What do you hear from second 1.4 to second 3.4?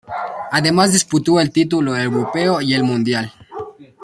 título europeo y el mundial.